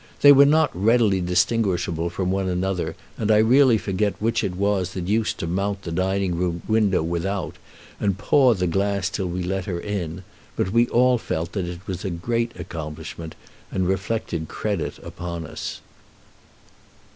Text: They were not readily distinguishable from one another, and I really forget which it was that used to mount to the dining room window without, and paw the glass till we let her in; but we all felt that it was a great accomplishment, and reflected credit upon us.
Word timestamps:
They 0.21 0.31
were 0.31 0.47
not 0.47 0.71
readily 0.73 1.21
distinguishable 1.21 2.09
from 2.09 2.31
one 2.31 2.49
another, 2.49 2.95
and 3.19 3.29
I 3.29 3.37
really 3.37 3.77
forget 3.77 4.19
which 4.19 4.43
it 4.43 4.55
was 4.55 4.93
that 4.93 5.07
used 5.07 5.37
to 5.37 5.45
mount 5.45 5.83
to 5.83 5.91
the 5.91 5.95
dining 5.95 6.33
room 6.33 6.63
window 6.67 7.03
without, 7.03 7.57
and 7.99 8.17
paw 8.17 8.55
the 8.55 8.65
glass 8.65 9.11
till 9.11 9.27
we 9.27 9.43
let 9.43 9.65
her 9.65 9.79
in; 9.79 10.23
but 10.55 10.71
we 10.71 10.87
all 10.87 11.19
felt 11.19 11.51
that 11.51 11.67
it 11.67 11.85
was 11.85 12.03
a 12.03 12.09
great 12.09 12.51
accomplishment, 12.59 13.35
and 13.71 13.87
reflected 13.87 14.47
credit 14.47 14.97
upon 15.03 15.45
us. 15.45 15.81